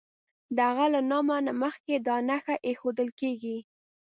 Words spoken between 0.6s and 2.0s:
هغه له نامه نه مخکې